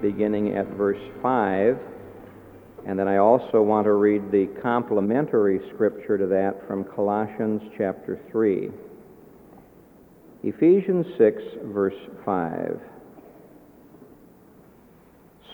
[0.00, 1.78] beginning at verse 5.
[2.86, 8.18] And then I also want to read the complementary scripture to that from Colossians chapter
[8.30, 8.70] 3.
[10.42, 12.80] Ephesians 6, verse 5.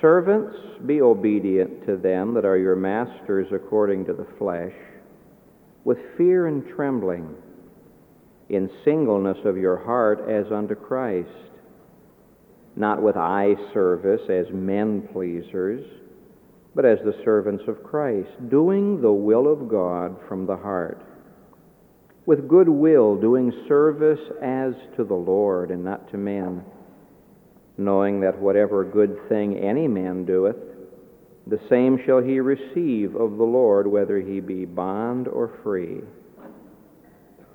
[0.01, 4.75] Servants, be obedient to them that are your masters according to the flesh,
[5.85, 7.35] with fear and trembling,
[8.49, 11.29] in singleness of your heart as unto Christ,
[12.77, 15.85] not with eye service as men pleasers,
[16.75, 21.01] but as the servants of Christ, doing the will of God from the heart
[22.27, 26.65] with good will, doing service as to the Lord and not to men,
[27.79, 30.57] knowing that whatever good thing any man doeth,
[31.47, 36.01] the same shall he receive of the Lord, whether he be bond or free.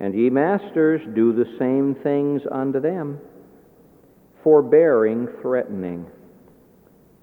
[0.00, 3.20] And ye masters, do the same things unto them,
[4.42, 6.06] forbearing threatening,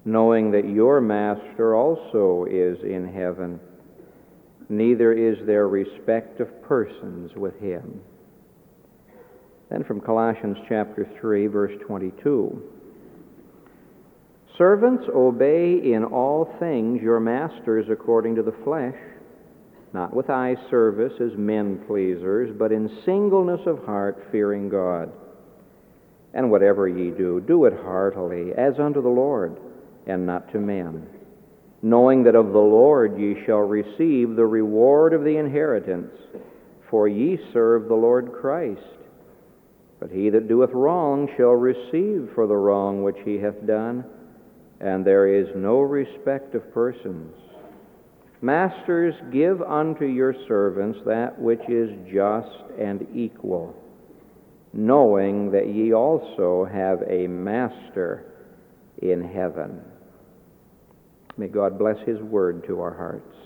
[0.04, 3.60] knowing that your master also is in heaven
[4.70, 8.00] neither is there respect of persons with him.
[9.68, 12.62] Then from Colossians chapter 3, verse 22.
[14.56, 18.96] Servants, obey in all things your masters according to the flesh,
[19.92, 25.10] not with eye service as men pleasers, but in singleness of heart, fearing God.
[26.34, 29.56] And whatever ye do, do it heartily, as unto the Lord,
[30.06, 31.06] and not to men
[31.82, 36.12] knowing that of the Lord ye shall receive the reward of the inheritance,
[36.90, 38.80] for ye serve the Lord Christ.
[39.98, 44.04] But he that doeth wrong shall receive for the wrong which he hath done,
[44.80, 47.34] and there is no respect of persons.
[48.42, 52.48] Masters, give unto your servants that which is just
[52.78, 53.74] and equal,
[54.72, 58.24] knowing that ye also have a master
[59.02, 59.80] in heaven.
[61.36, 63.36] May God bless His word to our hearts.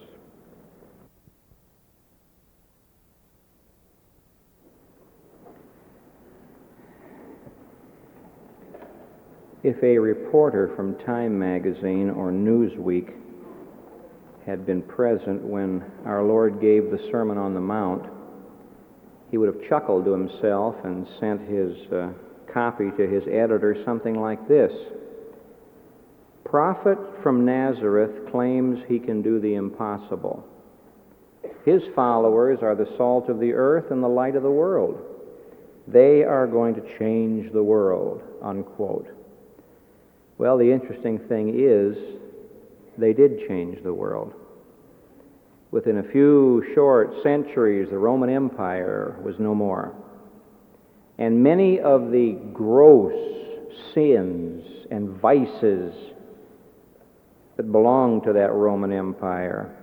[9.62, 13.14] If a reporter from Time magazine or Newsweek
[14.44, 18.04] had been present when our Lord gave the Sermon on the Mount,
[19.34, 22.08] he would have chuckled to himself and sent his uh,
[22.52, 24.70] copy to his editor something like this
[26.44, 30.46] prophet from Nazareth claims he can do the impossible.
[31.64, 35.02] His followers are the salt of the earth and the light of the world.
[35.88, 39.08] They are going to change the world, unquote.
[40.38, 41.96] Well, the interesting thing is,
[42.96, 44.32] they did change the world.
[45.74, 49.92] Within a few short centuries, the Roman Empire was no more.
[51.18, 53.12] And many of the gross
[53.92, 55.92] sins and vices
[57.56, 59.74] that belonged to that Roman Empire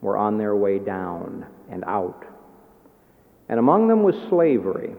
[0.00, 2.24] were on their way down and out.
[3.48, 4.94] And among them was slavery.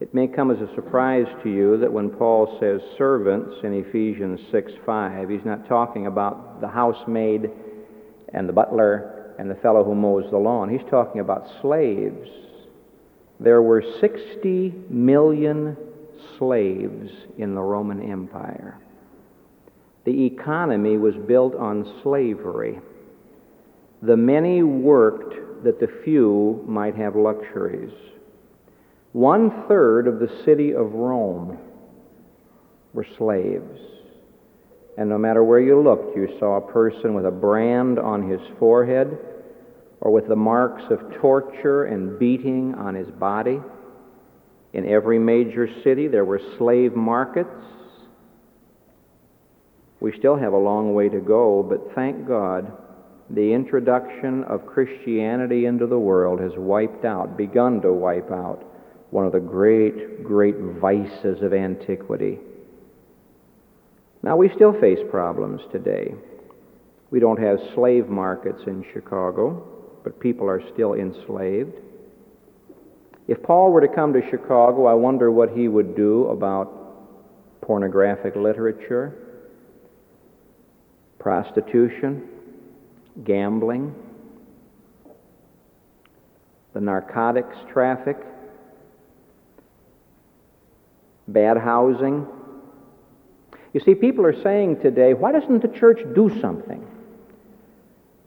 [0.00, 4.40] It may come as a surprise to you that when Paul says servants in Ephesians
[4.50, 7.50] 6 5, he's not talking about the housemaid
[8.32, 10.68] and the butler and the fellow who mows the lawn.
[10.68, 12.28] He's talking about slaves.
[13.38, 15.76] There were 60 million
[16.38, 18.78] slaves in the Roman Empire.
[20.04, 22.80] The economy was built on slavery.
[24.02, 27.92] The many worked that the few might have luxuries.
[29.12, 31.58] One third of the city of Rome
[32.92, 33.80] were slaves.
[34.96, 38.40] And no matter where you looked, you saw a person with a brand on his
[38.58, 39.18] forehead
[40.00, 43.60] or with the marks of torture and beating on his body.
[44.72, 47.50] In every major city, there were slave markets
[50.00, 52.72] we still have a long way to go, but thank God
[53.30, 58.62] the introduction of Christianity into the world has wiped out, begun to wipe out,
[59.10, 62.38] one of the great, great vices of antiquity.
[64.26, 66.12] Now, we still face problems today.
[67.12, 69.64] We don't have slave markets in Chicago,
[70.02, 71.74] but people are still enslaved.
[73.28, 78.34] If Paul were to come to Chicago, I wonder what he would do about pornographic
[78.34, 79.14] literature
[81.20, 82.28] prostitution,
[83.22, 83.94] gambling,
[86.74, 88.16] the narcotics traffic,
[91.28, 92.26] bad housing.
[93.76, 96.82] You see, people are saying today, why doesn't the church do something?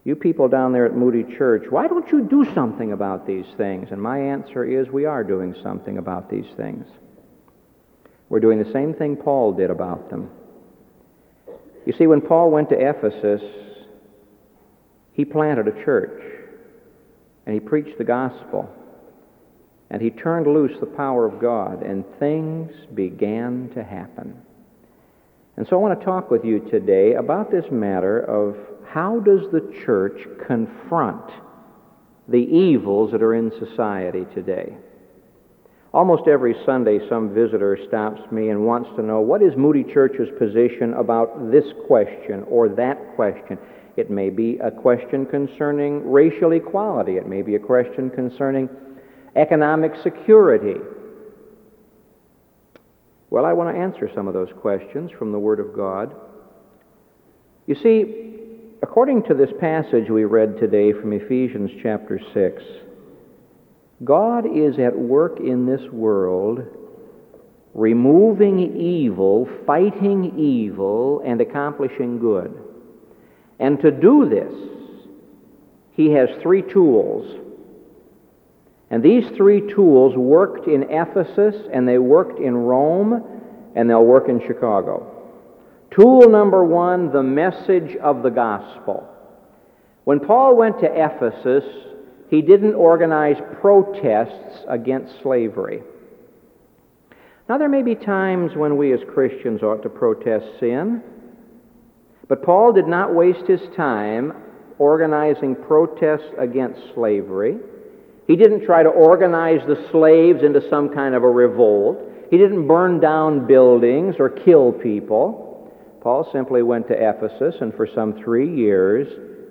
[0.04, 3.88] You people down there at Moody Church, why don't you do something about these things?
[3.90, 6.86] And my answer is we are doing something about these things.
[8.30, 10.30] We're doing the same thing Paul did about them.
[11.84, 13.42] You see, when Paul went to Ephesus,
[15.14, 16.22] he planted a church
[17.48, 18.70] and he preached the gospel
[19.90, 24.44] and he turned loose the power of God and things began to happen.
[25.60, 28.56] And so I want to talk with you today about this matter of
[28.88, 31.30] how does the church confront
[32.30, 34.78] the evils that are in society today?
[35.94, 40.30] Almost every Sunday, some visitor stops me and wants to know what is Moody Church's
[40.40, 43.58] position about this question or that question.
[43.98, 48.70] It may be a question concerning racial equality, it may be a question concerning
[49.36, 50.80] economic security.
[53.30, 56.16] Well, I want to answer some of those questions from the Word of God.
[57.68, 58.32] You see,
[58.82, 62.64] according to this passage we read today from Ephesians chapter 6,
[64.04, 66.62] God is at work in this world,
[67.76, 72.58] removing evil, fighting evil, and accomplishing good.
[73.60, 74.54] And to do this,
[75.92, 77.49] he has three tools.
[78.92, 83.24] And these three tools worked in Ephesus, and they worked in Rome,
[83.76, 85.16] and they'll work in Chicago.
[85.92, 89.08] Tool number one the message of the gospel.
[90.06, 91.64] When Paul went to Ephesus,
[92.30, 95.84] he didn't organize protests against slavery.
[97.48, 101.02] Now, there may be times when we as Christians ought to protest sin,
[102.28, 104.34] but Paul did not waste his time
[104.78, 107.58] organizing protests against slavery.
[108.30, 111.98] He didn't try to organize the slaves into some kind of a revolt.
[112.30, 115.74] He didn't burn down buildings or kill people.
[116.02, 119.08] Paul simply went to Ephesus, and for some three years,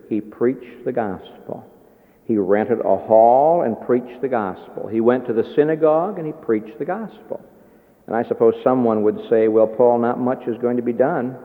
[0.09, 1.67] he preached the gospel.
[2.25, 4.87] He rented a hall and preached the gospel.
[4.87, 7.41] He went to the synagogue and he preached the gospel.
[8.07, 11.37] And I suppose someone would say, well, Paul, not much is going to be done.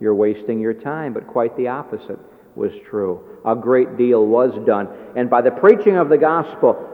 [0.00, 1.12] You're wasting your time.
[1.12, 2.18] But quite the opposite
[2.54, 3.20] was true.
[3.44, 4.88] A great deal was done.
[5.16, 6.88] And by the preaching of the gospel,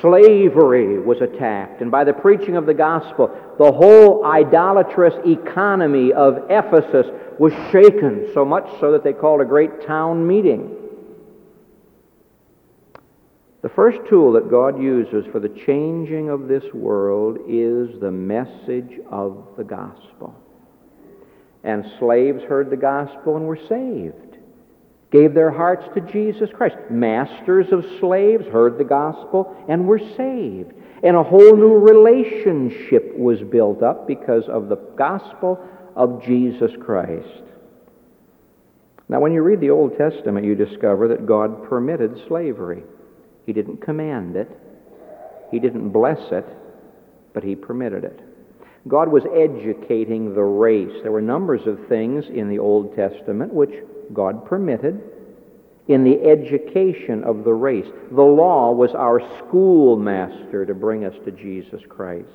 [0.00, 1.80] slavery was attacked.
[1.80, 3.28] And by the preaching of the gospel,
[3.58, 7.06] the whole idolatrous economy of Ephesus
[7.38, 10.76] was shaken, so much so that they called a great town meeting.
[13.62, 18.98] The first tool that God uses for the changing of this world is the message
[19.10, 20.34] of the gospel.
[21.62, 24.29] And slaves heard the gospel and were saved,
[25.10, 26.76] gave their hearts to Jesus Christ.
[26.88, 30.72] Masters of slaves heard the gospel and were saved.
[31.02, 35.58] And a whole new relationship was built up because of the gospel
[35.96, 37.42] of Jesus Christ.
[39.08, 42.84] Now, when you read the Old Testament, you discover that God permitted slavery.
[43.44, 44.48] He didn't command it,
[45.50, 46.46] He didn't bless it,
[47.34, 48.20] but He permitted it.
[48.86, 51.02] God was educating the race.
[51.02, 53.74] There were numbers of things in the Old Testament which
[54.12, 55.00] God permitted
[55.88, 57.86] in the education of the race.
[58.12, 62.28] The law was our schoolmaster to bring us to Jesus Christ.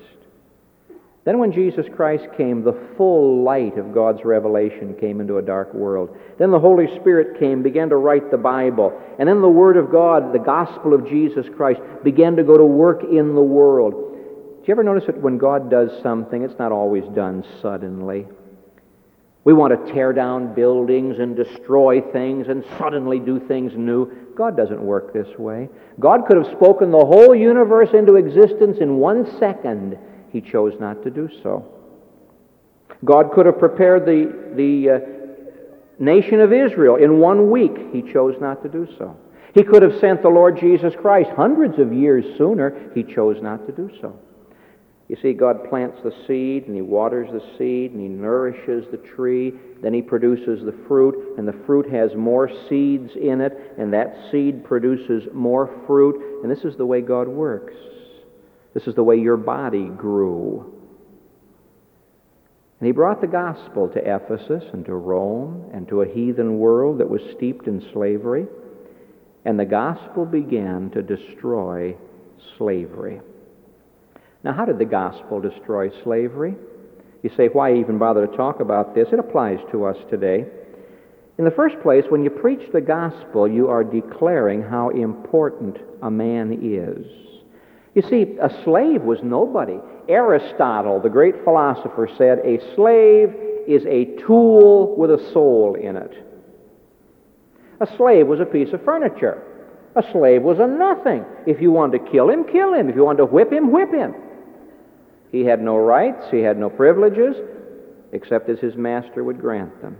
[1.24, 5.74] Then, when Jesus Christ came, the full light of God's revelation came into a dark
[5.74, 6.16] world.
[6.38, 8.92] Then the Holy Spirit came, began to write the Bible.
[9.18, 12.64] And then the Word of God, the gospel of Jesus Christ, began to go to
[12.64, 13.94] work in the world.
[13.94, 18.26] Do you ever notice that when God does something, it's not always done suddenly?
[19.46, 24.10] We want to tear down buildings and destroy things and suddenly do things new.
[24.34, 25.68] God doesn't work this way.
[26.00, 29.96] God could have spoken the whole universe into existence in one second
[30.32, 31.64] he chose not to do so.
[33.04, 37.76] God could have prepared the, the uh, nation of Israel in one week.
[37.92, 39.16] He chose not to do so.
[39.54, 42.90] He could have sent the Lord Jesus Christ hundreds of years sooner.
[42.96, 44.18] He chose not to do so.
[45.08, 48.96] You see, God plants the seed and He waters the seed and He nourishes the
[48.96, 49.52] tree.
[49.82, 54.16] Then He produces the fruit, and the fruit has more seeds in it, and that
[54.32, 56.42] seed produces more fruit.
[56.42, 57.74] And this is the way God works.
[58.74, 60.72] This is the way your body grew.
[62.78, 66.98] And he brought the gospel to Ephesus and to Rome and to a heathen world
[66.98, 68.46] that was steeped in slavery.
[69.46, 71.96] And the gospel began to destroy
[72.58, 73.20] slavery.
[74.46, 76.54] Now, how did the gospel destroy slavery?
[77.24, 79.08] You say, why even bother to talk about this?
[79.12, 80.44] It applies to us today.
[81.36, 86.12] In the first place, when you preach the gospel, you are declaring how important a
[86.12, 87.04] man is.
[87.96, 89.80] You see, a slave was nobody.
[90.08, 93.34] Aristotle, the great philosopher, said a slave
[93.66, 96.24] is a tool with a soul in it.
[97.80, 99.42] A slave was a piece of furniture.
[99.96, 101.24] A slave was a nothing.
[101.48, 102.88] If you wanted to kill him, kill him.
[102.88, 104.14] If you wanted to whip him, whip him.
[105.32, 107.36] He had no rights, he had no privileges,
[108.12, 109.96] except as his master would grant them.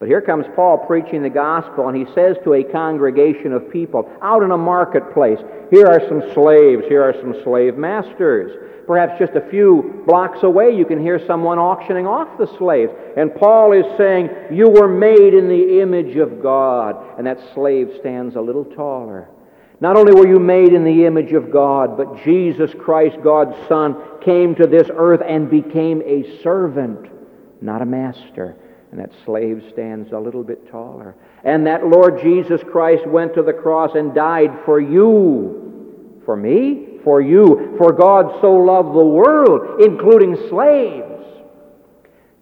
[0.00, 4.10] But here comes Paul preaching the gospel, and he says to a congregation of people
[4.22, 5.38] out in a marketplace,
[5.70, 8.86] Here are some slaves, here are some slave masters.
[8.86, 12.90] Perhaps just a few blocks away, you can hear someone auctioning off the slaves.
[13.16, 16.96] And Paul is saying, You were made in the image of God.
[17.18, 19.28] And that slave stands a little taller.
[19.80, 23.96] Not only were you made in the image of God, but Jesus Christ, God's Son,
[24.20, 27.10] came to this earth and became a servant,
[27.62, 28.56] not a master.
[28.90, 31.14] And that slave stands a little bit taller.
[31.44, 36.20] And that Lord Jesus Christ went to the cross and died for you.
[36.26, 36.98] For me?
[37.02, 37.76] For you.
[37.78, 41.06] For God so loved the world, including slaves.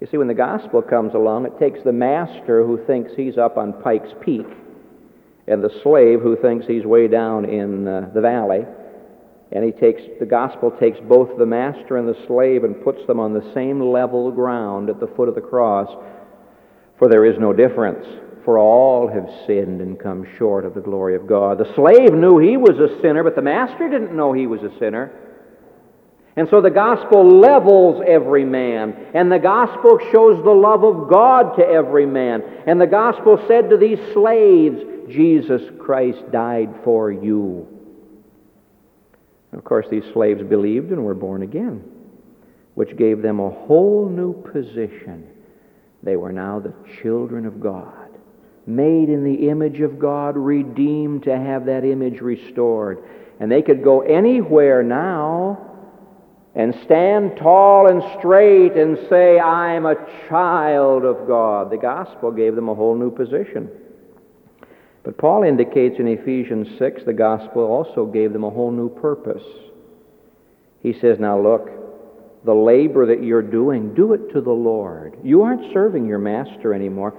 [0.01, 3.59] You see, when the gospel comes along, it takes the master who thinks he's up
[3.59, 4.47] on Pike's Peak
[5.49, 8.65] and the slave who thinks he's way down in uh, the valley.
[9.51, 13.19] And he takes the gospel takes both the master and the slave and puts them
[13.19, 15.89] on the same level ground at the foot of the cross
[16.99, 18.05] for there is no difference,
[18.45, 21.59] for all have sinned and come short of the glory of God.
[21.59, 24.77] The slave knew he was a sinner, but the master didn't know he was a
[24.79, 25.13] sinner.
[26.37, 31.57] And so the gospel levels every man, and the gospel shows the love of God
[31.57, 32.43] to every man.
[32.67, 37.67] And the gospel said to these slaves, Jesus Christ died for you.
[39.53, 41.83] of course, these slaves believed and were born again,
[42.75, 45.29] which gave them a whole new position
[46.03, 48.09] they were now the children of God,
[48.67, 53.03] made in the image of God, redeemed to have that image restored.
[53.41, 55.65] And they could go anywhere now
[56.55, 59.97] and stand tall and straight and say, I'm a
[60.29, 61.71] child of God.
[61.71, 63.71] The gospel gave them a whole new position.
[65.09, 69.43] But Paul indicates in Ephesians 6 the gospel also gave them a whole new purpose.
[70.83, 71.71] He says, Now look,
[72.45, 75.17] the labor that you're doing, do it to the Lord.
[75.25, 77.15] You aren't serving your master anymore.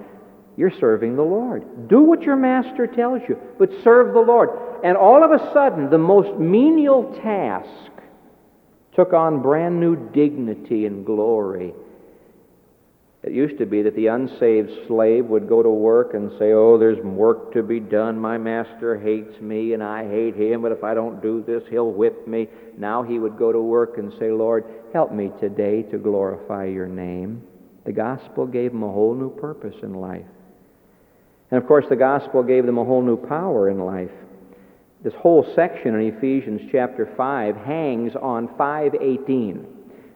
[0.56, 1.88] You're serving the Lord.
[1.88, 4.50] Do what your master tells you, but serve the Lord.
[4.84, 7.90] And all of a sudden, the most menial task
[8.94, 11.74] took on brand new dignity and glory
[13.22, 16.78] it used to be that the unsaved slave would go to work and say, Oh,
[16.78, 18.18] there's work to be done.
[18.18, 21.92] My master hates me and I hate him, but if I don't do this, he'll
[21.92, 22.48] whip me.
[22.78, 26.86] Now he would go to work and say, Lord, help me today to glorify your
[26.86, 27.42] name.
[27.84, 30.26] The gospel gave him a whole new purpose in life.
[31.50, 34.10] And of course, the gospel gave them a whole new power in life.
[35.02, 39.66] This whole section in Ephesians chapter 5 hangs on 518.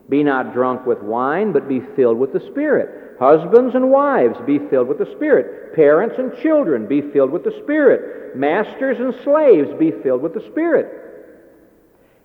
[0.08, 3.16] Be not drunk with wine, but be filled with the Spirit.
[3.18, 5.74] Husbands and wives, be filled with the Spirit.
[5.74, 8.36] Parents and children, be filled with the Spirit.
[8.36, 11.00] Masters and slaves, be filled with the Spirit.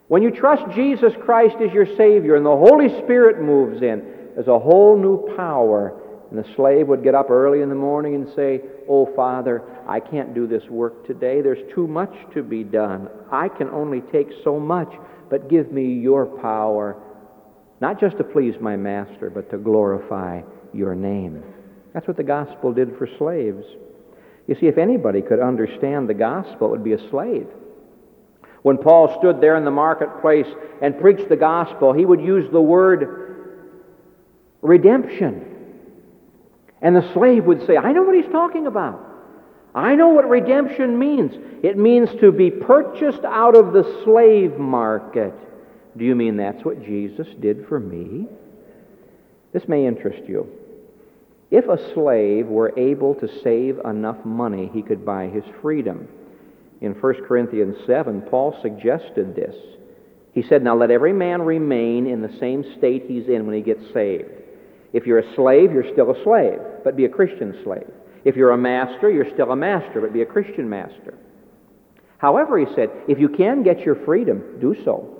[0.07, 4.01] When you trust Jesus Christ as your Savior and the Holy Spirit moves in,
[4.33, 6.01] there's a whole new power.
[6.31, 9.99] And the slave would get up early in the morning and say, Oh, Father, I
[9.99, 11.41] can't do this work today.
[11.41, 13.07] There's too much to be done.
[13.31, 14.91] I can only take so much,
[15.29, 17.01] but give me your power
[17.81, 20.41] not just to please my master, but to glorify
[20.73, 21.43] your name.
[21.93, 23.65] That's what the gospel did for slaves.
[24.47, 27.47] You see, if anybody could understand the gospel, it would be a slave.
[28.61, 30.47] When Paul stood there in the marketplace
[30.81, 33.29] and preached the gospel, he would use the word
[34.61, 35.45] redemption.
[36.81, 39.05] And the slave would say, I know what he's talking about.
[39.73, 41.33] I know what redemption means.
[41.63, 45.33] It means to be purchased out of the slave market.
[45.97, 48.27] Do you mean that's what Jesus did for me?
[49.53, 50.47] This may interest you.
[51.51, 56.07] If a slave were able to save enough money, he could buy his freedom.
[56.81, 59.55] In 1 Corinthians 7, Paul suggested this.
[60.33, 63.61] He said, Now let every man remain in the same state he's in when he
[63.61, 64.29] gets saved.
[64.93, 67.89] If you're a slave, you're still a slave, but be a Christian slave.
[68.23, 71.17] If you're a master, you're still a master, but be a Christian master.
[72.19, 75.18] However, he said, if you can get your freedom, do so.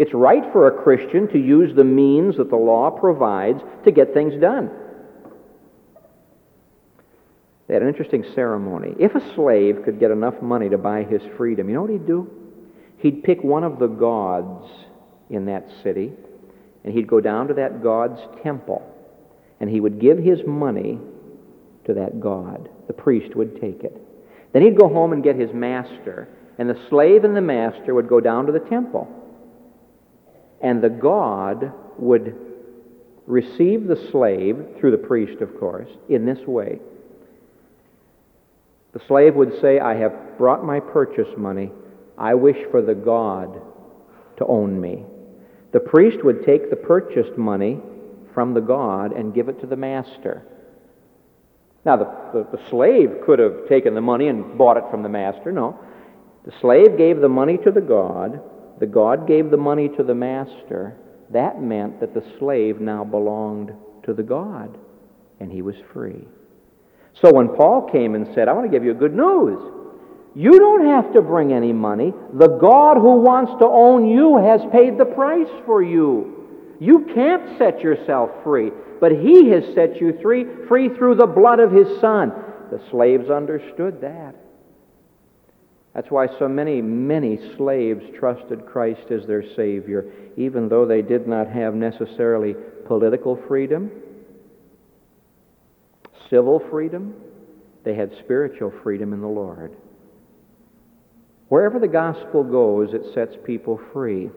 [0.00, 4.14] It's right for a Christian to use the means that the law provides to get
[4.14, 4.70] things done.
[7.68, 8.94] They had an interesting ceremony.
[8.98, 12.06] If a slave could get enough money to buy his freedom, you know what he'd
[12.06, 12.30] do?
[12.96, 14.70] He'd pick one of the gods
[15.28, 16.12] in that city,
[16.82, 18.82] and he'd go down to that god's temple,
[19.60, 20.98] and he would give his money
[21.84, 22.70] to that god.
[22.86, 24.00] The priest would take it.
[24.54, 26.26] Then he'd go home and get his master,
[26.56, 29.18] and the slave and the master would go down to the temple.
[30.60, 32.36] And the god would
[33.26, 36.80] receive the slave, through the priest, of course, in this way.
[38.92, 41.70] The slave would say, I have brought my purchase money.
[42.18, 43.60] I wish for the God
[44.38, 45.04] to own me.
[45.72, 47.80] The priest would take the purchased money
[48.34, 50.42] from the God and give it to the master.
[51.84, 55.08] Now, the, the, the, slave could have taken the money and bought it from the
[55.08, 55.50] master.
[55.50, 55.78] No.
[56.44, 58.42] The slave gave the money to the God.
[58.80, 60.96] The God gave the money to the master.
[61.30, 63.72] That meant that the slave now belonged
[64.04, 64.76] to the God,
[65.38, 66.26] and he was free.
[67.20, 69.58] So when Paul came and said, I want to give you good news,
[70.34, 72.14] you don't have to bring any money.
[72.34, 76.76] The God who wants to own you has paid the price for you.
[76.80, 78.70] You can't set yourself free,
[79.00, 82.32] but He has set you free, free through the blood of His Son.
[82.70, 84.34] The slaves understood that.
[85.94, 91.26] That's why so many, many slaves trusted Christ as their Savior, even though they did
[91.26, 92.54] not have necessarily
[92.86, 93.90] political freedom,
[96.28, 97.14] civil freedom,
[97.84, 99.74] they had spiritual freedom in the Lord.
[101.48, 104.30] Wherever the gospel goes, it sets people free.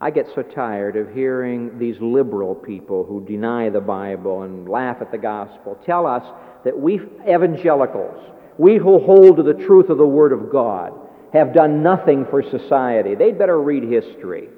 [0.00, 4.98] I get so tired of hearing these liberal people who deny the Bible and laugh
[5.00, 6.24] at the gospel tell us
[6.64, 8.18] that we evangelicals,
[8.58, 10.92] we who hold to the truth of the Word of God,
[11.32, 13.14] have done nothing for society.
[13.14, 14.48] They'd better read history.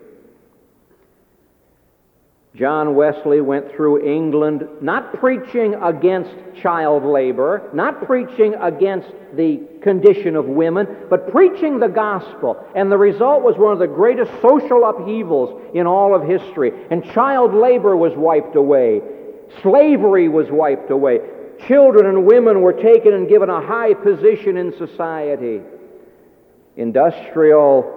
[2.56, 6.30] John Wesley went through England not preaching against
[6.62, 12.64] child labor, not preaching against the condition of women, but preaching the gospel.
[12.74, 16.72] And the result was one of the greatest social upheavals in all of history.
[16.90, 19.02] And child labor was wiped away,
[19.60, 21.20] slavery was wiped away.
[21.66, 25.60] Children and women were taken and given a high position in society.
[26.76, 27.92] Industrial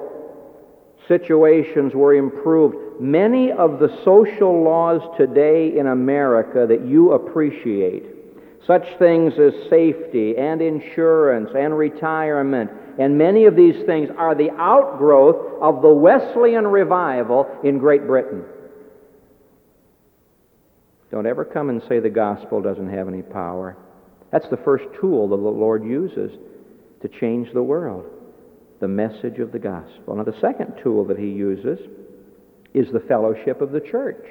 [1.07, 3.01] situations were improved.
[3.01, 8.03] Many of the social laws today in America that you appreciate,
[8.65, 14.51] such things as safety and insurance and retirement, and many of these things are the
[14.51, 18.43] outgrowth of the Wesleyan revival in Great Britain.
[21.11, 23.77] Don't ever come and say the gospel doesn't have any power.
[24.31, 26.31] That's the first tool that the Lord uses
[27.01, 28.05] to change the world
[28.79, 30.15] the message of the gospel.
[30.15, 31.79] Now, the second tool that he uses
[32.73, 34.25] is the fellowship of the church.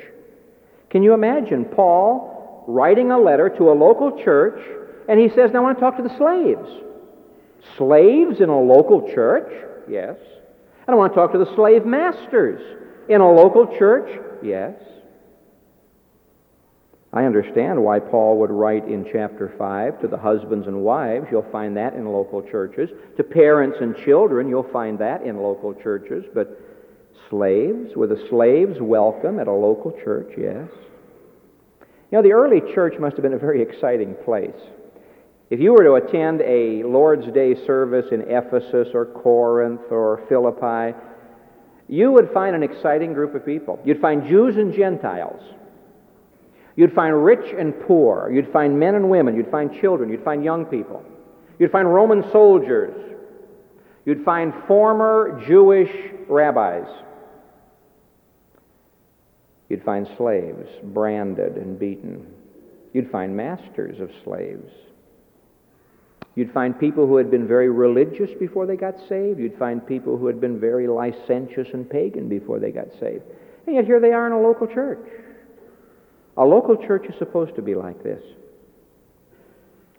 [0.90, 4.60] Can you imagine Paul writing a letter to a local church,
[5.08, 6.68] and he says, Now I want to talk to the slaves.
[7.76, 9.52] Slaves in a local church?
[9.88, 10.16] Yes.
[10.86, 12.62] And I want to talk to the slave masters
[13.08, 14.08] in a local church?
[14.42, 14.74] Yes.
[17.12, 21.26] I understand why Paul would write in chapter 5 to the husbands and wives.
[21.30, 22.90] You'll find that in local churches.
[23.16, 26.24] To parents and children, you'll find that in local churches.
[26.34, 26.60] But
[27.30, 30.32] slaves, were the slaves welcome at a local church?
[30.36, 30.68] Yes.
[32.10, 34.60] You know, the early church must have been a very exciting place.
[35.48, 40.94] If you were to attend a Lord's Day service in Ephesus or Corinth or Philippi,
[41.88, 43.78] you would find an exciting group of people.
[43.82, 45.42] You'd find Jews and Gentiles.
[46.78, 48.30] You'd find rich and poor.
[48.32, 49.34] You'd find men and women.
[49.34, 50.10] You'd find children.
[50.10, 51.04] You'd find young people.
[51.58, 52.94] You'd find Roman soldiers.
[54.04, 55.90] You'd find former Jewish
[56.28, 56.86] rabbis.
[59.68, 62.24] You'd find slaves branded and beaten.
[62.92, 64.70] You'd find masters of slaves.
[66.36, 69.40] You'd find people who had been very religious before they got saved.
[69.40, 73.24] You'd find people who had been very licentious and pagan before they got saved.
[73.66, 75.00] And yet here they are in a local church.
[76.38, 78.22] A local church is supposed to be like this.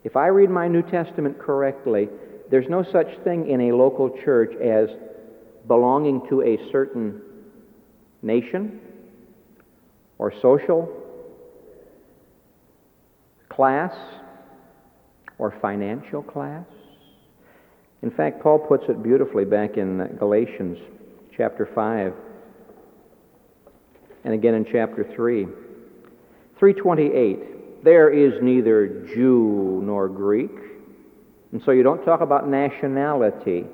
[0.05, 2.07] If I read my New Testament correctly,
[2.49, 4.87] there's no such thing in a local church as
[5.67, 7.21] belonging to a certain
[8.21, 8.79] nation
[10.17, 10.89] or social
[13.49, 13.93] class
[15.37, 16.65] or financial class.
[18.01, 20.77] In fact, Paul puts it beautifully back in uh, Galatians
[21.35, 22.13] chapter 5
[24.23, 25.47] and again in chapter 3.
[26.59, 30.51] 328, there is neither Jew nor Greek.
[31.51, 33.65] And so you don't talk about nationality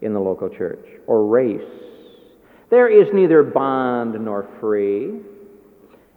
[0.00, 1.60] in the local church or race.
[2.70, 5.20] There is neither bond nor free.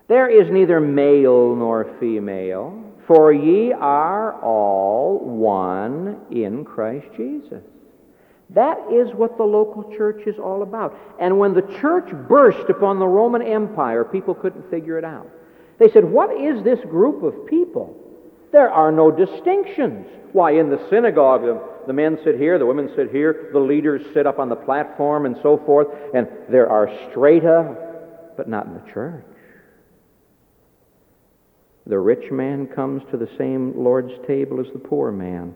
[0.08, 7.64] There is neither male nor female, for ye are all one in Christ Jesus.
[8.52, 10.96] That is what the local church is all about.
[11.20, 15.28] And when the church burst upon the Roman Empire, people couldn't figure it out.
[15.84, 17.94] They said, What is this group of people
[18.54, 20.08] There are no distinctions.
[20.32, 24.02] Why, in the synagogue, the, the men sit here, the women sit here, the leaders
[24.14, 27.76] sit up on the platform, and so forth, and there are strata,
[28.38, 29.26] but not in the church.
[31.86, 35.54] The rich man comes to the same Lord's table as the poor man.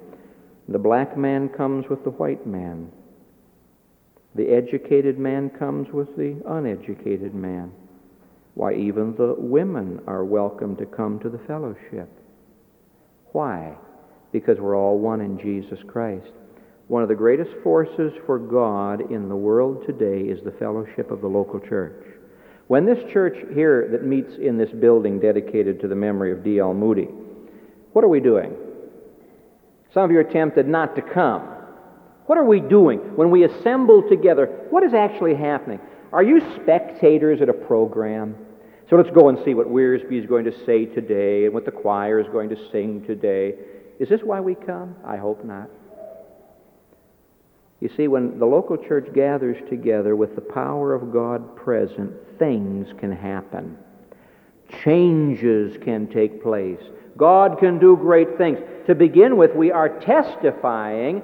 [0.68, 2.92] The black man comes with the white man.
[4.36, 7.72] The educated man comes with the uneducated man.
[8.58, 12.10] Why, even the women are welcome to come to the fellowship.
[13.32, 13.76] Why?
[14.32, 16.32] Because we're all one in Jesus Christ.
[16.88, 21.22] One of the greatest forces for God in the world today is the fellowship of
[21.22, 22.04] the local church.
[22.66, 26.74] When this church here that meets in this building dedicated to the memory of D.L.
[26.74, 27.10] Moody,
[27.94, 28.56] what are we doing?
[29.94, 31.44] Some of you are tempted not to come.
[32.26, 34.48] What are we doing when we assemble together?
[34.72, 35.80] What is actually happening?
[36.12, 38.46] Are you spectators at a program?
[38.90, 41.72] So let's go and see what Wiersbe is going to say today and what the
[41.72, 43.56] choir is going to sing today.
[44.00, 44.96] Is this why we come?
[45.06, 45.70] I hope not.
[47.82, 52.88] You see, when the local church gathers together with the power of God present, things
[53.00, 53.78] can happen.
[54.84, 56.82] Changes can take place.
[57.18, 58.60] God can do great things.
[58.88, 61.24] To begin with, we are testifying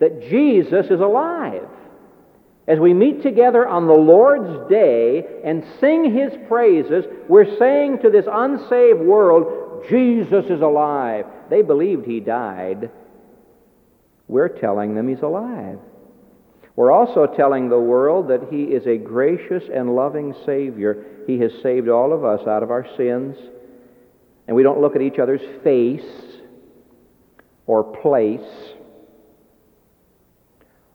[0.00, 1.68] that Jesus is alive.
[2.68, 8.10] As we meet together on the Lord's day and sing His praises, we're saying to
[8.10, 11.26] this unsaved world, Jesus is alive.
[11.48, 12.90] They believed He died.
[14.26, 15.78] We're telling them He's alive.
[16.74, 21.04] We're also telling the world that He is a gracious and loving Savior.
[21.26, 23.36] He has saved all of us out of our sins.
[24.48, 26.02] And we don't look at each other's face
[27.66, 28.40] or place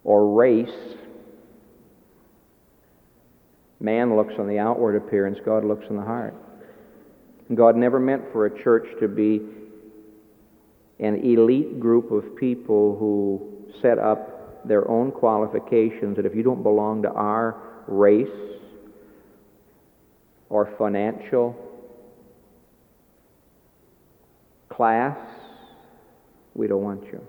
[0.03, 0.97] or race.
[3.81, 6.35] Man looks on the outward appearance, God looks on the heart.
[7.55, 9.41] God never meant for a church to be
[10.99, 16.61] an elite group of people who set up their own qualifications that if you don't
[16.61, 18.27] belong to our race
[20.49, 21.55] or financial
[24.69, 25.17] class,
[26.53, 27.25] we don't want you.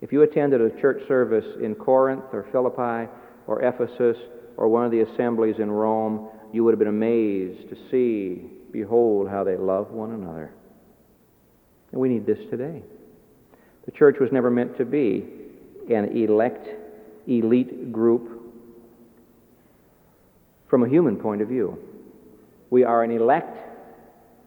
[0.00, 3.10] If you attended a church service in Corinth or Philippi
[3.46, 4.16] or Ephesus
[4.56, 9.28] or one of the assemblies in Rome, you would have been amazed to see, behold,
[9.28, 10.52] how they love one another.
[11.92, 12.82] And we need this today.
[13.86, 15.24] The church was never meant to be
[15.90, 16.66] an elect,
[17.26, 18.42] elite group
[20.68, 21.78] from a human point of view.
[22.70, 23.58] We are an elect,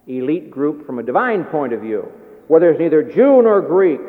[0.07, 2.12] elite group from a divine point of view,
[2.47, 4.01] where there's neither Jew nor Greek,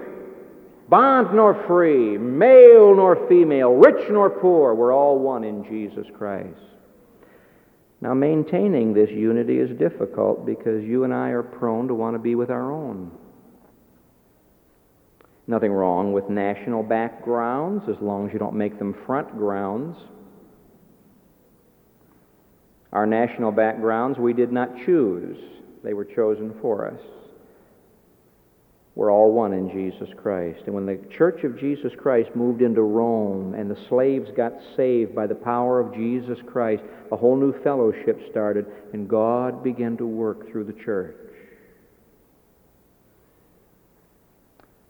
[0.88, 4.74] bond nor free, male nor female, rich nor poor.
[4.74, 6.58] We're all one in Jesus Christ.
[8.00, 12.20] Now, maintaining this unity is difficult because you and I are prone to want to
[12.20, 13.10] be with our own.
[15.48, 19.96] Nothing wrong with national backgrounds as long as you don't make them front grounds.
[22.92, 25.36] Our national backgrounds we did not choose,
[25.82, 27.00] they were chosen for us.
[28.98, 30.62] We're all one in Jesus Christ.
[30.66, 35.14] And when the Church of Jesus Christ moved into Rome and the slaves got saved
[35.14, 36.82] by the power of Jesus Christ,
[37.12, 41.14] a whole new fellowship started, and God began to work through the church.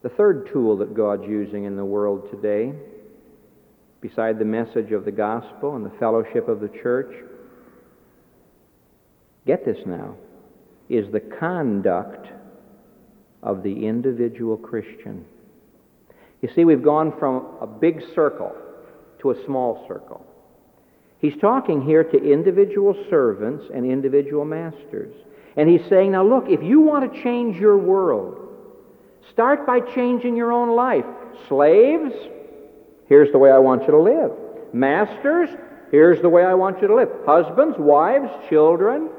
[0.03, 2.73] The third tool that God's using in the world today,
[4.01, 7.15] beside the message of the gospel and the fellowship of the church,
[9.47, 10.17] get this now,
[10.89, 12.27] is the conduct
[13.43, 15.25] of the individual Christian.
[16.43, 18.55] You see, we've gone from a big circle
[19.21, 20.25] to a small circle.
[21.21, 25.13] He's talking here to individual servants and individual masters.
[25.57, 28.49] And he's saying, now look, if you want to change your world,
[29.33, 31.05] Start by changing your own life.
[31.49, 32.15] Slaves,
[33.09, 34.33] here's the way I want you to live.
[34.73, 35.51] Masters,
[35.91, 37.09] here's the way I want you to live.
[37.27, 39.11] Husbands, wives, children.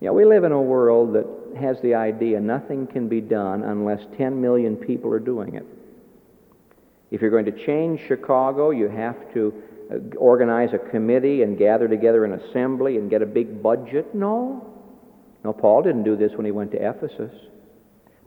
[0.00, 4.00] Yeah, we live in a world that has the idea nothing can be done unless
[4.16, 5.66] 10 million people are doing it.
[7.10, 9.54] If you're going to change Chicago, you have to
[9.90, 14.14] uh, organize a committee and gather together an assembly and get a big budget.
[14.14, 14.74] No.
[15.44, 17.32] No, Paul didn't do this when he went to Ephesus.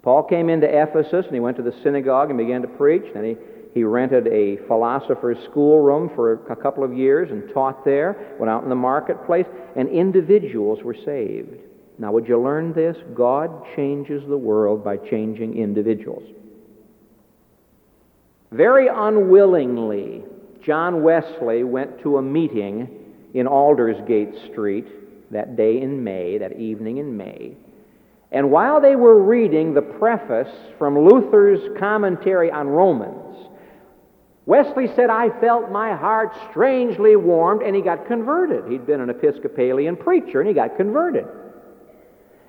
[0.02, 3.04] Paul came into Ephesus and he went to the synagogue and began to preach.
[3.14, 3.36] Then he,
[3.74, 8.64] he rented a philosopher's schoolroom for a couple of years and taught there, went out
[8.64, 11.56] in the marketplace, and individuals were saved.
[12.02, 12.98] Now, would you learn this?
[13.14, 16.24] God changes the world by changing individuals.
[18.52, 20.24] Very unwillingly,
[20.64, 22.90] John Wesley went to a meeting
[23.36, 24.88] in Aldersgate Street
[25.30, 27.52] that day in May, that evening in May.
[28.32, 33.48] And while they were reading the preface from Luther's commentary on Romans,
[34.48, 38.72] Wesley said, I felt my heart strangely warmed, and he got converted.
[38.72, 41.28] He'd been an Episcopalian preacher, and he got converted.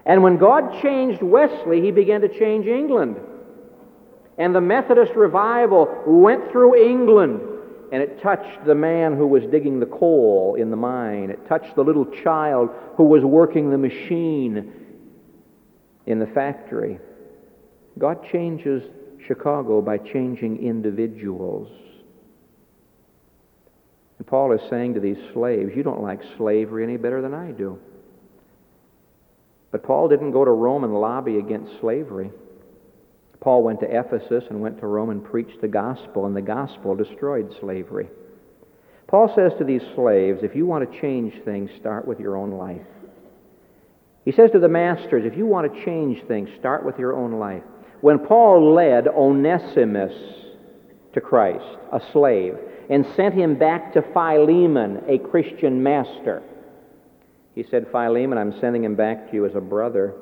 [0.04, 3.16] And when God changed Wesley, he began to change England.
[4.38, 7.40] And the Methodist revival went through England,
[7.92, 11.30] and it touched the man who was digging the coal in the mine.
[11.30, 14.72] It touched the little child who was working the machine
[16.06, 16.98] in the factory.
[17.98, 18.82] God changes
[19.26, 21.70] Chicago by changing individuals.
[24.18, 27.52] And Paul is saying to these slaves, You don't like slavery any better than I
[27.52, 27.78] do.
[29.72, 32.30] But Paul didn't go to Rome and lobby against slavery.
[33.40, 36.94] Paul went to Ephesus and went to Rome and preached the gospel, and the gospel
[36.94, 38.08] destroyed slavery.
[39.08, 42.52] Paul says to these slaves, if you want to change things, start with your own
[42.52, 42.86] life.
[44.24, 47.32] He says to the masters, if you want to change things, start with your own
[47.32, 47.64] life.
[48.00, 50.12] When Paul led Onesimus
[51.14, 52.56] to Christ, a slave,
[52.88, 56.42] and sent him back to Philemon, a Christian master,
[57.54, 60.14] he said, Philemon, I'm sending him back to you as a brother.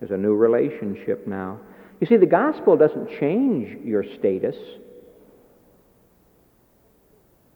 [0.00, 1.60] There's a new relationship now.
[2.00, 4.56] You see, the gospel doesn't change your status.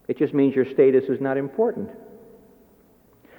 [0.06, 1.90] It just means your status is not important.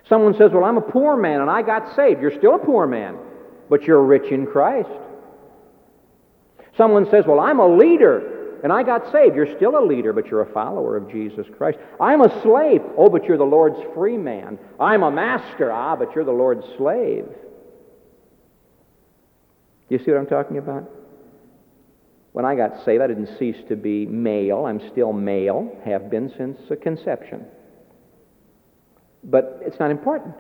[0.10, 2.22] Someone says, Well, I'm a poor man and I got saved.
[2.22, 3.18] You're still a poor man,
[3.70, 4.90] but you're rich in Christ.
[6.76, 9.36] Someone says, Well, I'm a leader and I got saved.
[9.36, 11.80] You're still a leader, but you're a follower of Jesus Christ.
[12.00, 12.82] I'm a slave.
[12.98, 14.58] Oh, but you're the Lord's free man.
[14.80, 15.72] I'm a master.
[15.72, 17.26] Ah, but you're the Lord's slave.
[19.90, 20.90] Do you see what I'm talking about?
[22.34, 24.66] When I got saved, I didn't cease to be male.
[24.66, 27.46] I'm still male, have been since conception
[29.28, 30.36] but it's not important.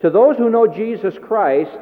[0.00, 1.76] To those who know Jesus Christ,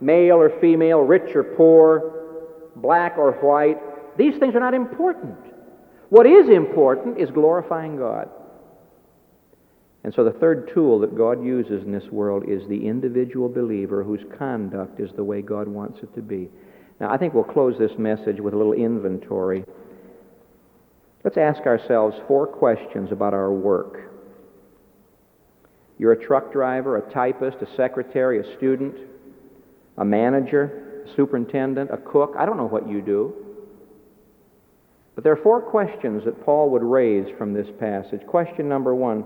[0.00, 3.78] male or female, rich or poor, black or white,
[4.18, 5.36] these things are not important.
[6.10, 8.28] What is important is glorifying God.
[10.04, 14.02] And so the third tool that God uses in this world is the individual believer
[14.02, 16.48] whose conduct is the way God wants it to be.
[17.00, 19.64] Now, I think we'll close this message with a little inventory.
[21.24, 24.10] Let's ask ourselves four questions about our work.
[25.98, 28.96] You're a truck driver, a typist, a secretary, a student,
[29.98, 32.34] a manager, a superintendent, a cook.
[32.38, 33.47] I don't know what you do.
[35.18, 38.24] But there are four questions that Paul would raise from this passage.
[38.28, 39.24] Question number one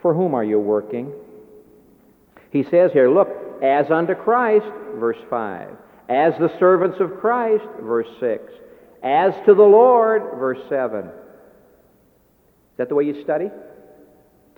[0.00, 1.12] For whom are you working?
[2.52, 3.26] He says here, Look,
[3.60, 5.68] as unto Christ, verse 5.
[6.08, 8.52] As the servants of Christ, verse 6.
[9.02, 11.06] As to the Lord, verse 7.
[11.06, 11.12] Is
[12.76, 13.50] that the way you study?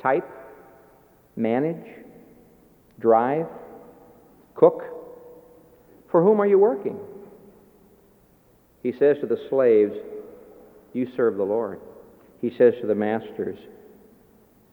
[0.03, 0.29] Type?
[1.35, 1.87] manage,
[3.01, 3.47] drive,
[4.55, 4.83] cook?
[6.11, 6.99] For whom are you working?
[8.83, 9.95] He says to the slaves,
[10.95, 11.81] You serve the Lord.
[12.41, 13.59] He says to the masters,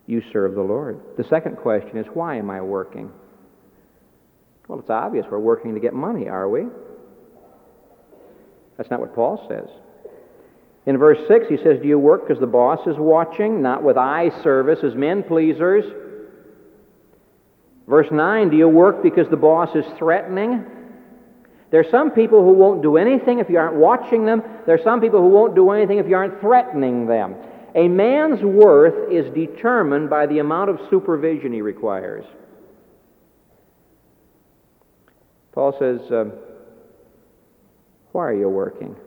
[0.05, 1.01] You serve the Lord.
[1.17, 3.11] The second question is, Why am I working?
[4.67, 6.67] Well, it's obvious we're working to get money, are we?
[8.77, 9.67] That's not what Paul says.
[10.85, 13.97] In verse 6, he says, Do you work because the boss is watching, not with
[13.97, 15.85] eye service as men pleasers?
[17.87, 20.65] Verse 9 Do you work because the boss is threatening?
[21.71, 24.43] There are some people who won't do anything if you aren't watching them.
[24.65, 27.35] There are some people who won't do anything if you aren't threatening them.
[27.75, 32.25] A man's worth is determined by the amount of supervision he requires.
[35.53, 36.25] Paul says, uh,
[38.11, 38.97] Why are you working?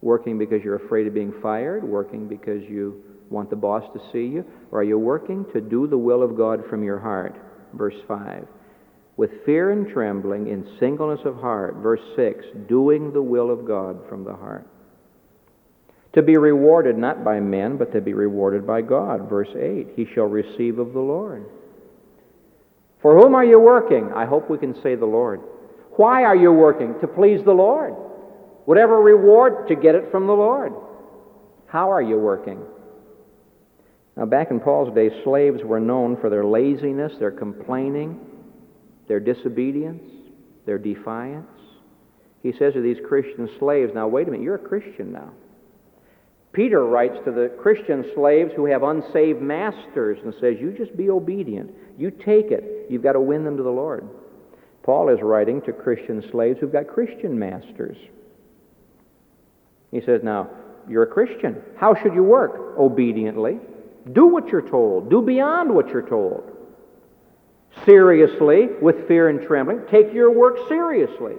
[0.00, 1.84] Working because you're afraid of being fired?
[1.84, 4.44] Working because you want the boss to see you?
[4.72, 7.36] Or are you working to do the will of God from your heart?
[7.74, 8.46] Verse 5.
[9.18, 11.74] With fear and trembling, in singleness of heart.
[11.82, 12.44] Verse 6.
[12.68, 14.64] Doing the will of God from the heart.
[16.14, 19.28] To be rewarded not by men, but to be rewarded by God.
[19.28, 19.88] Verse 8.
[19.96, 21.46] He shall receive of the Lord.
[23.02, 24.12] For whom are you working?
[24.14, 25.40] I hope we can say the Lord.
[25.96, 26.94] Why are you working?
[27.00, 27.94] To please the Lord.
[28.66, 30.72] Whatever reward, to get it from the Lord.
[31.66, 32.60] How are you working?
[34.16, 38.20] Now, back in Paul's day, slaves were known for their laziness, their complaining,
[39.08, 40.02] their disobedience,
[40.66, 41.46] their defiance.
[42.42, 45.30] He says to these Christian slaves, Now, wait a minute, you're a Christian now.
[46.52, 51.10] Peter writes to the Christian slaves who have unsaved masters and says, You just be
[51.10, 51.72] obedient.
[51.96, 52.86] You take it.
[52.88, 54.08] You've got to win them to the Lord.
[54.82, 57.96] Paul is writing to Christian slaves who've got Christian masters.
[59.90, 60.50] He says, Now,
[60.88, 61.62] you're a Christian.
[61.76, 62.78] How should you work?
[62.78, 63.58] Obediently.
[64.12, 65.10] Do what you're told.
[65.10, 66.57] Do beyond what you're told.
[67.84, 69.82] Seriously with fear and trembling.
[69.90, 71.34] Take your work seriously.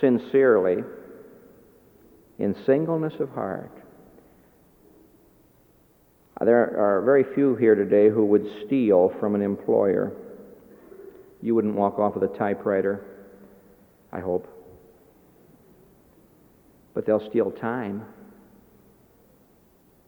[0.00, 0.84] Sincerely,
[2.38, 3.72] in singleness of heart.
[6.40, 10.12] Uh, there are very few here today who would steal from an employer.
[11.42, 13.04] You wouldn't walk off with a typewriter,
[14.12, 14.46] I hope.
[16.94, 18.04] But they'll steal time,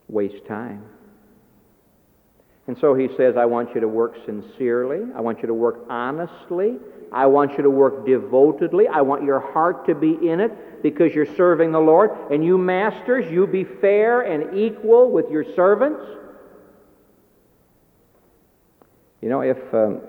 [0.08, 0.84] waste time.
[2.70, 5.00] And so he says, I want you to work sincerely.
[5.16, 6.76] I want you to work honestly.
[7.12, 8.86] I want you to work devotedly.
[8.86, 12.12] I want your heart to be in it because you're serving the Lord.
[12.30, 16.00] And you masters, you be fair and equal with your servants.
[19.20, 20.02] You know, if, um,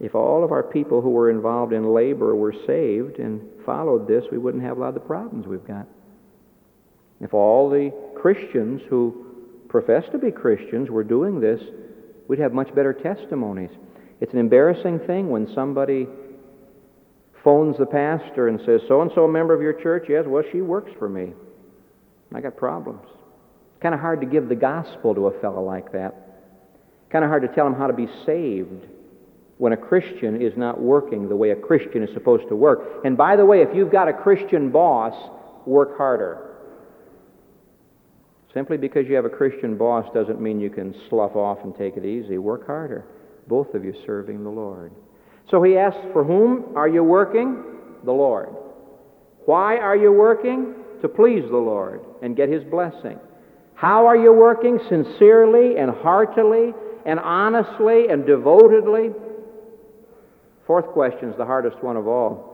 [0.00, 4.24] if all of our people who were involved in labor were saved and followed this,
[4.32, 5.86] we wouldn't have a lot of the problems we've got.
[7.20, 9.21] If all the Christians who
[9.72, 11.60] profess to be Christians were doing this,
[12.28, 13.70] we'd have much better testimonies.
[14.20, 16.06] It's an embarrassing thing when somebody
[17.42, 20.04] phones the pastor and says, So and so a member of your church?
[20.08, 21.32] Yes, well, she works for me.
[22.34, 23.00] I got problems.
[23.02, 26.14] It's kind of hard to give the gospel to a fellow like that.
[27.10, 28.86] Kind of hard to tell him how to be saved
[29.56, 33.04] when a Christian is not working the way a Christian is supposed to work.
[33.04, 35.14] And by the way, if you've got a Christian boss,
[35.66, 36.51] work harder.
[38.54, 41.96] Simply because you have a Christian boss doesn't mean you can slough off and take
[41.96, 42.38] it easy.
[42.38, 43.04] Work harder.
[43.46, 44.92] Both of you serving the Lord.
[45.50, 47.64] So he asks, For whom are you working?
[48.04, 48.54] The Lord.
[49.46, 50.74] Why are you working?
[51.00, 53.18] To please the Lord and get his blessing.
[53.74, 54.78] How are you working?
[54.88, 56.72] Sincerely and heartily
[57.04, 59.10] and honestly and devotedly?
[60.66, 62.52] Fourth question is the hardest one of all.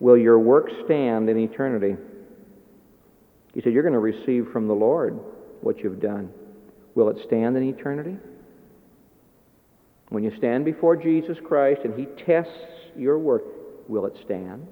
[0.00, 1.96] Will your work stand in eternity?
[3.54, 5.18] He said, You're going to receive from the Lord
[5.60, 6.30] what you've done.
[6.94, 8.16] Will it stand in eternity?
[10.08, 12.52] When you stand before Jesus Christ and He tests
[12.96, 13.44] your work,
[13.88, 14.66] will it stand?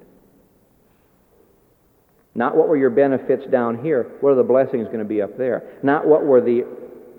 [2.33, 5.37] Not what were your benefits down here, what are the blessings going to be up
[5.37, 5.63] there?
[5.83, 6.65] Not what were the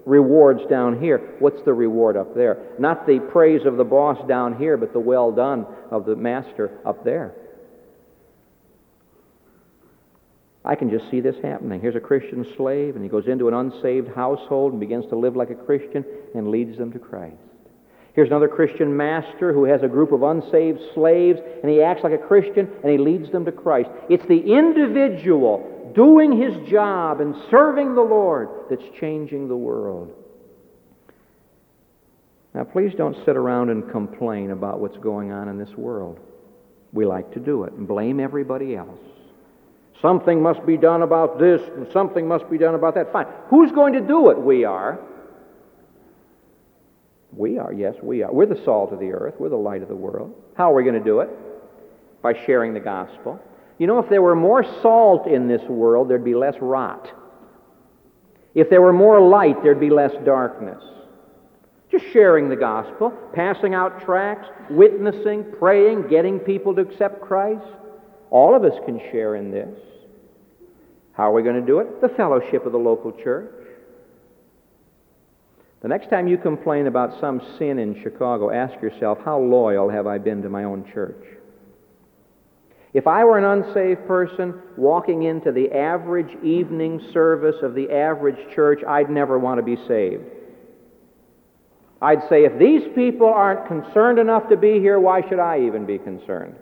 [0.07, 2.62] rewards down here, what's the reward up there?
[2.79, 6.79] Not the praise of the boss down here, but the well done of the master
[6.87, 7.35] up there.
[10.64, 11.81] I can just see this happening.
[11.81, 15.35] Here's a Christian slave, and he goes into an unsaved household and begins to live
[15.35, 17.37] like a Christian and leads them to Christ.
[18.14, 22.12] Here's another Christian master who has a group of unsaved slaves, and he acts like
[22.12, 23.88] a Christian and he leads them to Christ.
[24.11, 30.12] It's the individual doing his job and serving the Lord that's changing the world.
[32.55, 36.20] Now, please don't sit around and complain about what's going on in this world.
[36.92, 39.01] We like to do it and blame everybody else.
[40.00, 43.12] Something must be done about this, and something must be done about that.
[43.12, 43.26] Fine.
[43.48, 44.38] Who's going to do it?
[44.38, 44.98] We are.
[47.35, 48.33] We are, yes, we are.
[48.33, 49.35] We're the salt of the earth.
[49.38, 50.35] We're the light of the world.
[50.57, 51.31] How are we going to do it?
[52.20, 53.40] By sharing the gospel.
[53.78, 57.11] You know, if there were more salt in this world, there'd be less rot.
[58.55, 60.83] If there were more light, there'd be less darkness.
[61.90, 67.66] Just sharing the gospel, passing out tracts, witnessing, praying, getting people to accept Christ.
[68.32, 69.78] All of us can share in this.
[71.12, 72.00] How are we going to do it?
[72.00, 73.52] The fellowship of the local church.
[75.82, 80.06] The next time you complain about some sin in Chicago, ask yourself, how loyal have
[80.06, 81.22] I been to my own church?
[82.94, 88.54] If I were an unsaved person walking into the average evening service of the average
[88.54, 90.24] church, I'd never want to be saved.
[92.00, 95.84] I'd say, if these people aren't concerned enough to be here, why should I even
[95.84, 96.54] be concerned?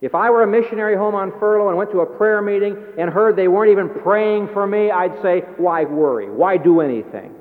[0.00, 3.10] If I were a missionary home on furlough and went to a prayer meeting and
[3.10, 6.30] heard they weren't even praying for me, I'd say, why worry?
[6.30, 7.34] Why do anything?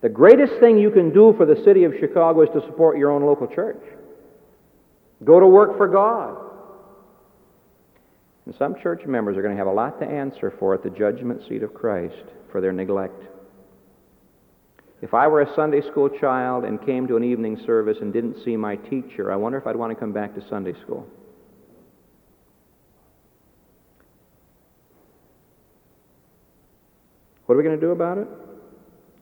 [0.00, 3.12] The greatest thing you can do for the city of Chicago is to support your
[3.12, 3.80] own local church.
[5.22, 6.36] Go to work for God.
[8.46, 10.90] And some church members are going to have a lot to answer for at the
[10.90, 13.22] judgment seat of Christ for their neglect.
[15.02, 18.42] If I were a Sunday school child and came to an evening service and didn't
[18.44, 21.04] see my teacher, I wonder if I'd want to come back to Sunday school.
[27.46, 28.28] What are we going to do about it?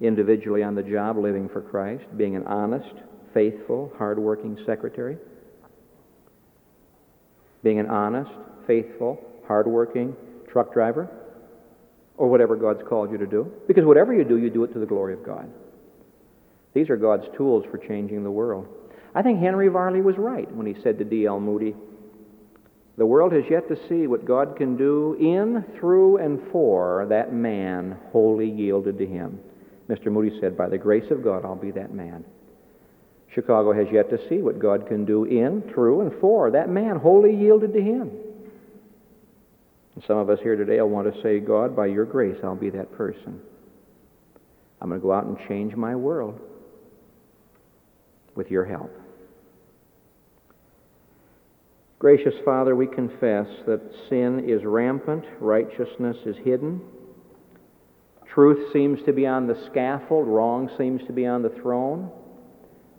[0.03, 2.95] Individually on the job, living for Christ, being an honest,
[3.33, 5.17] faithful, hardworking secretary,
[7.63, 8.31] being an honest,
[8.67, 9.19] faithful,
[9.49, 10.15] hardworking
[10.47, 11.09] truck driver,
[12.19, 13.51] or whatever God's called you to do.
[13.67, 15.51] Because whatever you do, you do it to the glory of God.
[16.73, 18.69] These are God's tools for changing the world.
[19.15, 21.41] I think Henry Varley was right when he said to D.L.
[21.41, 21.75] Moody,
[22.97, 27.33] The world has yet to see what God can do in, through, and for that
[27.33, 29.41] man wholly yielded to Him.
[29.89, 30.13] Mr.
[30.13, 32.25] Moody said, By the grace of God, I'll be that man.
[33.35, 36.97] Chicago has yet to see what God can do in, through, and for that man
[36.97, 38.13] wholly yielded to Him.
[39.97, 42.55] And some of us here today will want to say, God, by your grace, I'll
[42.55, 43.41] be that person.
[44.81, 46.41] I'm going to go out and change my world
[48.41, 48.91] with your help.
[51.99, 56.81] Gracious Father, we confess that sin is rampant, righteousness is hidden.
[58.33, 62.11] Truth seems to be on the scaffold, wrong seems to be on the throne.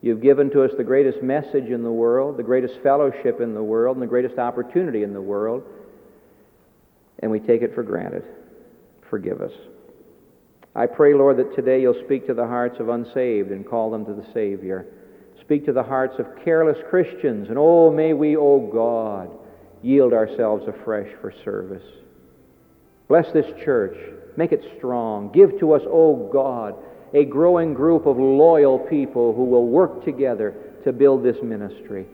[0.04, 3.64] You've given to us the greatest message in the world, the greatest fellowship in the
[3.64, 5.64] world, and the greatest opportunity in the world,
[7.18, 8.26] and we take it for granted.
[9.10, 9.54] Forgive us.
[10.76, 14.06] I pray, Lord, that today you'll speak to the hearts of unsaved and call them
[14.06, 14.86] to the Savior.
[15.42, 19.30] Speak to the hearts of careless Christians, and oh, may we, oh God,
[19.82, 21.84] yield ourselves afresh for service.
[23.08, 23.98] Bless this church.
[24.38, 25.32] Make it strong.
[25.34, 26.76] Give to us, oh God,
[27.14, 32.06] a growing group of loyal people who will work together to build this ministry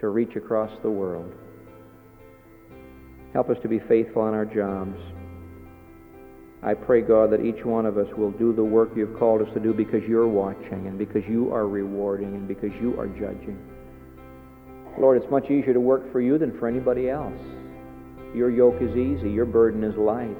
[0.00, 1.32] to reach across the world.
[3.32, 4.98] Help us to be faithful in our jobs.
[6.62, 9.48] I pray, God, that each one of us will do the work you've called us
[9.54, 13.58] to do because you're watching and because you are rewarding and because you are judging.
[14.98, 17.40] Lord, it's much easier to work for you than for anybody else.
[18.34, 20.36] Your yoke is easy, your burden is light.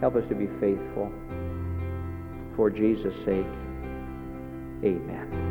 [0.00, 1.12] Help us to be faithful.
[2.56, 3.46] For Jesus' sake,
[4.82, 5.50] amen.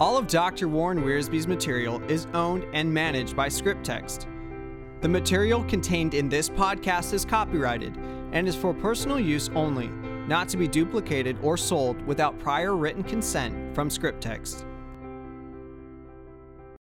[0.00, 0.66] All of Dr.
[0.66, 4.26] Warren Wiersbe's material is owned and managed by ScriptText.
[5.00, 7.96] The material contained in this podcast is copyrighted
[8.32, 9.88] and is for personal use only,
[10.28, 14.69] not to be duplicated or sold without prior written consent from ScriptText.